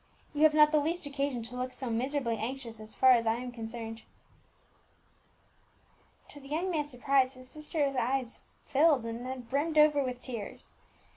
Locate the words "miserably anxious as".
1.91-2.95